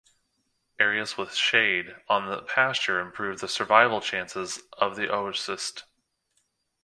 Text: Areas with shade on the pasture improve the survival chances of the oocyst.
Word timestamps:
Areas 0.79 1.15
with 1.15 1.35
shade 1.35 1.95
on 2.09 2.25
the 2.25 2.41
pasture 2.41 2.99
improve 2.99 3.39
the 3.39 3.47
survival 3.47 4.01
chances 4.01 4.63
of 4.79 4.95
the 4.95 5.05
oocyst. 5.05 5.83